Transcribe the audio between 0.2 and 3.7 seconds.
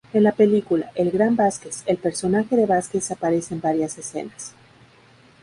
la película "El gran Vázquez" el personaje de Vázquez aparece en